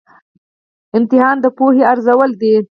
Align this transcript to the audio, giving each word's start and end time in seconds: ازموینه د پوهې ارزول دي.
ازموینه 0.95 1.31
د 1.43 1.45
پوهې 1.57 1.83
ارزول 1.91 2.31
دي. 2.41 2.53